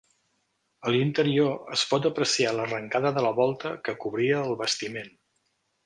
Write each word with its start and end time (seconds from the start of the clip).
A 0.89 0.93
l'interior 0.95 1.75
es 1.77 1.83
pot 1.91 2.09
apreciar 2.11 2.55
l'arrencada 2.57 3.13
de 3.19 3.27
la 3.29 3.35
volta 3.43 3.75
que 3.87 3.99
cobria 4.07 4.45
el 4.49 4.61
bastiment. 4.65 5.19